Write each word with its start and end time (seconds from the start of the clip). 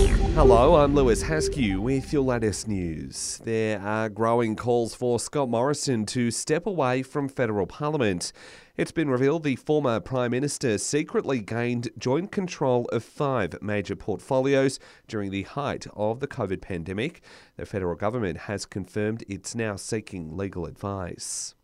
Hello, 0.00 0.76
I'm 0.76 0.94
Lewis 0.94 1.22
Haskew 1.22 1.78
with 1.78 2.10
your 2.10 2.22
latest 2.22 2.66
news. 2.66 3.38
There 3.44 3.78
are 3.82 4.08
growing 4.08 4.56
calls 4.56 4.94
for 4.94 5.20
Scott 5.20 5.50
Morrison 5.50 6.06
to 6.06 6.30
step 6.30 6.66
away 6.66 7.02
from 7.02 7.28
federal 7.28 7.66
parliament. 7.66 8.32
It's 8.78 8.92
been 8.92 9.10
revealed 9.10 9.42
the 9.42 9.56
former 9.56 10.00
Prime 10.00 10.30
Minister 10.30 10.78
secretly 10.78 11.40
gained 11.40 11.90
joint 11.98 12.32
control 12.32 12.86
of 12.86 13.04
five 13.04 13.60
major 13.60 13.94
portfolios 13.94 14.78
during 15.06 15.30
the 15.30 15.42
height 15.42 15.86
of 15.94 16.20
the 16.20 16.28
COVID 16.28 16.62
pandemic. 16.62 17.22
The 17.56 17.66
federal 17.66 17.96
government 17.96 18.38
has 18.38 18.64
confirmed 18.64 19.22
it's 19.28 19.54
now 19.54 19.76
seeking 19.76 20.34
legal 20.34 20.64
advice. 20.64 21.54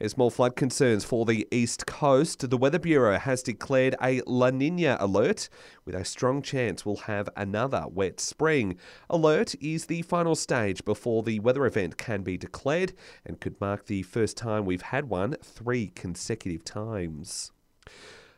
As 0.00 0.18
more 0.18 0.30
flood 0.30 0.56
concerns 0.56 1.04
for 1.04 1.24
the 1.24 1.46
east 1.52 1.86
coast, 1.86 2.50
the 2.50 2.56
Weather 2.56 2.80
Bureau 2.80 3.16
has 3.16 3.44
declared 3.44 3.94
a 4.02 4.22
La 4.26 4.50
Nina 4.50 4.96
alert 4.98 5.48
with 5.84 5.94
a 5.94 6.04
strong 6.04 6.42
chance 6.42 6.84
we'll 6.84 6.96
have 6.96 7.28
another 7.36 7.84
wet 7.88 8.18
spring. 8.18 8.76
Alert 9.08 9.54
is 9.60 9.86
the 9.86 10.02
final 10.02 10.34
stage 10.34 10.84
before 10.84 11.22
the 11.22 11.38
weather 11.38 11.64
event 11.64 11.96
can 11.96 12.22
be 12.22 12.36
declared 12.36 12.92
and 13.24 13.40
could 13.40 13.60
mark 13.60 13.86
the 13.86 14.02
first 14.02 14.36
time 14.36 14.64
we've 14.64 14.82
had 14.82 15.08
one 15.08 15.36
three 15.44 15.92
consecutive 15.94 16.64
times. 16.64 17.52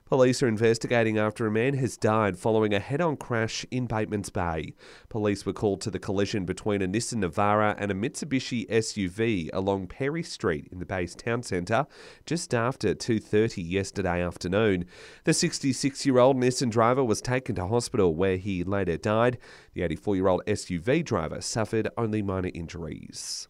Police 0.07 0.41
are 0.41 0.47
investigating 0.47 1.19
after 1.19 1.49
a 1.49 1.51
man 1.51 1.75
has 1.75 1.97
died 1.97 2.39
following 2.39 2.73
a 2.73 2.79
head 2.79 3.01
on 3.01 3.17
crash 3.17 3.67
in 3.73 3.89
Batemans 3.89 4.33
Bay. 4.33 4.73
Police 5.09 5.45
were 5.45 5.53
called 5.53 5.81
to 5.81 5.91
the 5.91 5.99
collision 5.99 6.45
between 6.45 6.81
a 6.81 6.87
Nissan 6.87 7.25
Navara 7.25 7.75
and 7.77 7.91
a 7.91 7.95
Mitsubishi 7.95 8.69
SUV 8.69 9.51
along 9.53 9.89
Perry 9.89 10.23
Street 10.23 10.69
in 10.71 10.79
the 10.79 10.87
Bay's 10.87 11.17
town 11.17 11.43
centre 11.43 11.89
just 12.25 12.55
after 12.55 12.95
2:30 12.95 13.69
yesterday 13.69 14.23
afternoon. 14.23 14.85
The 15.25 15.33
66-year-old 15.33 16.37
Nissan 16.37 16.71
driver 16.71 17.03
was 17.03 17.21
taken 17.21 17.57
to 17.57 17.67
hospital 17.67 18.15
where 18.15 18.37
he 18.37 18.63
later 18.63 18.97
died. 18.97 19.39
The 19.75 19.81
84-year-old 19.81 20.45
SUV 20.47 21.05
driver 21.05 21.41
suffered 21.41 21.89
only 21.99 22.23
minor 22.23 22.53
injuries. 22.55 23.49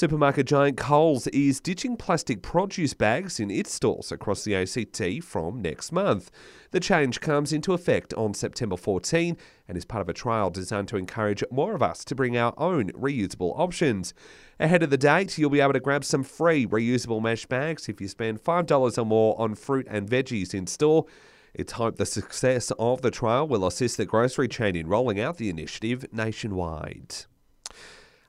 Supermarket 0.00 0.46
giant 0.46 0.78
Coles 0.78 1.26
is 1.26 1.60
ditching 1.60 1.94
plastic 1.94 2.40
produce 2.40 2.94
bags 2.94 3.38
in 3.38 3.50
its 3.50 3.74
stores 3.74 4.10
across 4.10 4.44
the 4.44 4.56
ACT 4.56 5.22
from 5.22 5.60
next 5.60 5.92
month. 5.92 6.30
The 6.70 6.80
change 6.80 7.20
comes 7.20 7.52
into 7.52 7.74
effect 7.74 8.14
on 8.14 8.32
September 8.32 8.78
14 8.78 9.36
and 9.68 9.76
is 9.76 9.84
part 9.84 10.00
of 10.00 10.08
a 10.08 10.14
trial 10.14 10.48
designed 10.48 10.88
to 10.88 10.96
encourage 10.96 11.44
more 11.50 11.74
of 11.74 11.82
us 11.82 12.02
to 12.06 12.14
bring 12.14 12.34
our 12.34 12.54
own 12.56 12.90
reusable 12.92 13.52
options. 13.60 14.14
Ahead 14.58 14.82
of 14.82 14.88
the 14.88 14.96
date, 14.96 15.36
you'll 15.36 15.50
be 15.50 15.60
able 15.60 15.74
to 15.74 15.80
grab 15.80 16.02
some 16.02 16.22
free 16.22 16.66
reusable 16.66 17.20
mesh 17.20 17.44
bags 17.44 17.86
if 17.86 18.00
you 18.00 18.08
spend 18.08 18.42
$5 18.42 18.96
or 18.96 19.04
more 19.04 19.38
on 19.38 19.54
fruit 19.54 19.86
and 19.90 20.08
veggies 20.08 20.54
in 20.54 20.66
store. 20.66 21.04
It's 21.52 21.72
hoped 21.72 21.98
the 21.98 22.06
success 22.06 22.72
of 22.78 23.02
the 23.02 23.10
trial 23.10 23.46
will 23.46 23.66
assist 23.66 23.98
the 23.98 24.06
grocery 24.06 24.48
chain 24.48 24.76
in 24.76 24.86
rolling 24.86 25.20
out 25.20 25.36
the 25.36 25.50
initiative 25.50 26.06
nationwide. 26.10 27.26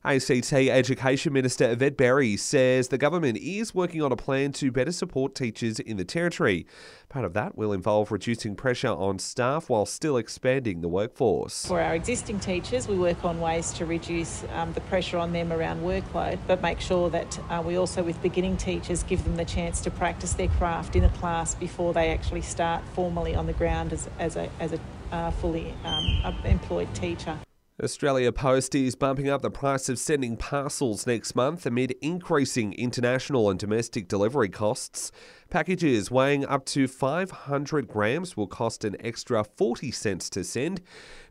ACT 0.03 0.51
Education 0.53 1.31
Minister 1.31 1.69
Yvette 1.69 1.95
Berry 1.95 2.35
says 2.35 2.87
the 2.87 2.97
government 2.97 3.37
is 3.37 3.75
working 3.75 4.01
on 4.01 4.11
a 4.11 4.15
plan 4.15 4.51
to 4.53 4.71
better 4.71 4.91
support 4.91 5.35
teachers 5.35 5.79
in 5.79 5.97
the 5.97 6.03
Territory. 6.03 6.65
Part 7.07 7.23
of 7.23 7.33
that 7.33 7.55
will 7.55 7.71
involve 7.71 8.11
reducing 8.11 8.55
pressure 8.55 8.87
on 8.87 9.19
staff 9.19 9.69
while 9.69 9.85
still 9.85 10.17
expanding 10.17 10.81
the 10.81 10.87
workforce. 10.87 11.67
For 11.67 11.79
our 11.79 11.93
existing 11.93 12.39
teachers, 12.39 12.87
we 12.87 12.97
work 12.97 13.23
on 13.23 13.39
ways 13.39 13.73
to 13.73 13.85
reduce 13.85 14.43
um, 14.53 14.73
the 14.73 14.81
pressure 14.81 15.19
on 15.19 15.33
them 15.33 15.53
around 15.53 15.83
workload, 15.83 16.39
but 16.47 16.63
make 16.63 16.79
sure 16.79 17.11
that 17.11 17.39
uh, 17.51 17.61
we 17.63 17.75
also, 17.75 18.01
with 18.01 18.19
beginning 18.23 18.57
teachers, 18.57 19.03
give 19.03 19.23
them 19.23 19.35
the 19.35 19.45
chance 19.45 19.81
to 19.81 19.91
practice 19.91 20.33
their 20.33 20.47
craft 20.47 20.95
in 20.95 21.03
a 21.03 21.09
class 21.09 21.53
before 21.53 21.93
they 21.93 22.09
actually 22.09 22.41
start 22.41 22.81
formally 22.95 23.35
on 23.35 23.45
the 23.45 23.53
ground 23.53 23.93
as, 23.93 24.09
as 24.17 24.35
a, 24.35 24.49
as 24.59 24.73
a 24.73 24.79
uh, 25.11 25.29
fully 25.29 25.75
um, 25.83 26.35
employed 26.43 26.91
teacher. 26.95 27.37
Australia 27.79 28.31
Post 28.31 28.75
is 28.75 28.95
bumping 28.95 29.29
up 29.29 29.41
the 29.41 29.49
price 29.49 29.87
of 29.87 29.97
sending 29.97 30.35
parcels 30.35 31.07
next 31.07 31.35
month 31.35 31.65
amid 31.65 31.95
increasing 32.01 32.73
international 32.73 33.49
and 33.49 33.57
domestic 33.57 34.07
delivery 34.07 34.49
costs. 34.49 35.11
Packages 35.49 36.11
weighing 36.11 36.45
up 36.45 36.65
to 36.65 36.87
500 36.87 37.87
grams 37.87 38.35
will 38.35 38.45
cost 38.45 38.83
an 38.83 38.97
extra 38.99 39.43
40 39.43 39.89
cents 39.89 40.29
to 40.31 40.43
send. 40.43 40.81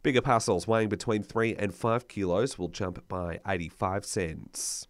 Bigger 0.02 0.22
parcels 0.22 0.66
weighing 0.66 0.88
between 0.88 1.22
3 1.22 1.54
and 1.56 1.74
5 1.74 2.08
kilos 2.08 2.58
will 2.58 2.68
jump 2.68 3.06
by 3.06 3.38
85 3.46 4.04
cents. 4.04 4.88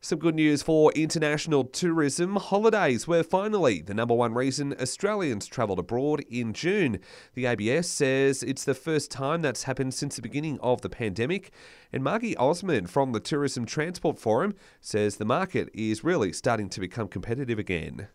Some 0.00 0.18
good 0.18 0.34
news 0.34 0.62
for 0.62 0.92
international 0.92 1.64
tourism. 1.64 2.36
Holidays 2.36 3.08
were 3.08 3.22
finally 3.22 3.80
the 3.80 3.94
number 3.94 4.14
one 4.14 4.34
reason 4.34 4.74
Australians 4.78 5.46
travelled 5.46 5.78
abroad 5.78 6.22
in 6.30 6.52
June. 6.52 7.00
The 7.34 7.46
ABS 7.46 7.88
says 7.88 8.42
it's 8.42 8.64
the 8.64 8.74
first 8.74 9.10
time 9.10 9.42
that's 9.42 9.64
happened 9.64 9.94
since 9.94 10.16
the 10.16 10.22
beginning 10.22 10.60
of 10.60 10.82
the 10.82 10.90
pandemic. 10.90 11.50
And 11.92 12.04
Margy 12.04 12.36
Osmond 12.36 12.90
from 12.90 13.12
the 13.12 13.20
Tourism 13.20 13.64
Transport 13.64 14.18
Forum 14.18 14.54
says 14.80 15.16
the 15.16 15.24
market 15.24 15.70
is 15.72 16.04
really 16.04 16.32
starting 16.32 16.68
to 16.68 16.80
become 16.80 17.08
competitive 17.08 17.58
again 17.58 18.08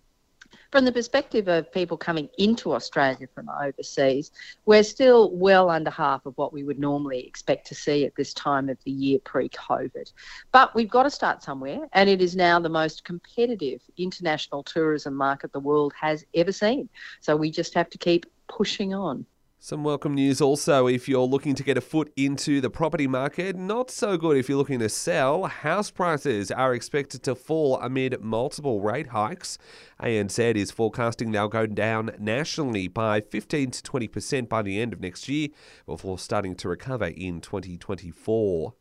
from 0.72 0.86
the 0.86 0.92
perspective 0.92 1.50
of 1.50 1.72
people 1.72 1.98
coming 1.98 2.30
into 2.38 2.74
Australia 2.74 3.28
from 3.36 3.50
overseas, 3.50 4.32
we're 4.66 4.84
still 4.84 5.32
well 5.32 5.70
under 5.70 5.90
half 5.90 6.26
of 6.26 6.38
what 6.38 6.54
we 6.54 6.64
would 6.64 6.80
normally 6.80 7.28
expect 7.28 7.68
to 7.68 7.76
see 7.76 8.06
at 8.06 8.16
this 8.16 8.34
time 8.34 8.70
of 8.70 8.78
the 8.86 8.92
year 8.92 9.20
pre 9.20 9.50
COVID. 9.50 10.12
But 10.52 10.74
we've 10.74 10.90
got 10.90 11.04
to 11.04 11.10
start 11.10 11.44
somewhere, 11.44 11.88
and 11.92 12.10
it 12.10 12.22
is 12.22 12.36
now 12.36 12.60
the 12.60 12.70
most 12.70 13.04
competitive 13.04 13.82
international 13.98 14.64
tourism 14.64 15.14
market 15.14 15.52
the 15.52 15.60
world 15.60 15.94
has 16.00 16.26
ever 16.34 16.54
seen. 16.54 16.88
So 17.20 17.36
we 17.36 17.52
just 17.52 17.74
have 17.74 17.90
to 17.90 17.98
keep 17.98 18.26
pushing 18.48 18.94
on. 18.94 19.26
Some 19.64 19.84
welcome 19.84 20.16
news 20.16 20.42
also 20.42 20.88
if 20.88 21.08
you're 21.08 21.20
looking 21.28 21.54
to 21.54 21.62
get 21.62 21.78
a 21.78 21.82
foot 21.82 22.12
into 22.18 22.62
the 22.62 22.72
property 22.72 23.06
market. 23.06 23.56
Not 23.56 23.92
so 23.92 24.18
good 24.18 24.36
if 24.36 24.50
you're 24.50 24.58
looking 24.58 24.80
to 24.80 24.90
sell. 24.90 25.46
House 25.46 25.92
prices 25.92 26.50
are 26.50 26.74
expected 26.74 27.22
to 27.22 27.36
fall 27.36 27.80
amid 27.80 28.20
multiple 28.22 28.82
rate 28.82 29.10
hikes. 29.10 29.60
ANZ 30.02 30.56
is 30.56 30.72
forecasting 30.72 31.32
they'll 31.32 31.48
go 31.48 31.68
down 31.68 32.10
nationally 32.18 32.88
by 32.88 33.22
15 33.22 33.70
to 33.70 33.84
20% 33.84 34.50
by 34.50 34.64
the 34.64 34.82
end 34.82 34.94
of 34.94 35.00
next 35.00 35.30
year 35.30 35.50
before 35.86 36.18
starting 36.18 36.56
to 36.56 36.68
recover 36.68 37.06
in 37.06 37.40
2024. 37.40 38.74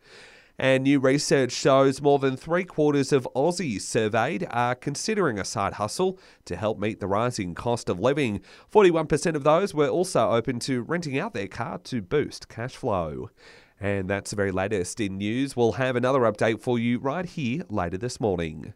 And 0.63 0.85
new 0.85 1.01
research 1.01 1.53
shows 1.53 2.03
more 2.03 2.19
than 2.19 2.37
three 2.37 2.65
quarters 2.65 3.15
of 3.15 3.27
Aussies 3.35 3.81
surveyed 3.81 4.47
are 4.51 4.75
considering 4.75 5.39
a 5.39 5.45
side 5.47 5.73
hustle 5.73 6.19
to 6.45 6.55
help 6.55 6.79
meet 6.79 7.01
the 7.01 7.07
rising 7.07 7.55
cost 7.55 7.89
of 7.89 7.99
living. 7.99 8.43
41% 8.71 9.37
of 9.37 9.43
those 9.43 9.73
were 9.73 9.89
also 9.89 10.33
open 10.33 10.59
to 10.61 10.83
renting 10.83 11.19
out 11.19 11.33
their 11.33 11.49
car 11.49 11.79
to 11.85 12.03
boost 12.03 12.51
cash 12.51 12.77
flow. 12.77 13.31
And 13.81 14.11
that's 14.11 14.33
the 14.33 14.37
very 14.37 14.53
latest 14.53 15.01
in 15.01 15.17
news. 15.17 15.57
We'll 15.57 15.73
have 15.73 15.97
another 15.97 16.21
update 16.21 16.61
for 16.61 16.79
you 16.79 16.99
right 16.99 17.25
here 17.25 17.63
later 17.71 17.97
this 17.97 18.21
morning. 18.21 18.75